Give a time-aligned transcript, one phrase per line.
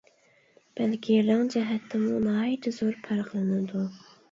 [0.79, 3.87] بەلكى رەڭ جەھەتتىمۇ ناھايىتى زور پەرقلىنىدۇ.